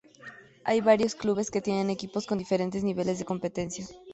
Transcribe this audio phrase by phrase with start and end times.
[0.63, 3.85] Hay varios clubes que tienen equipos con diferentes niveles de competencia.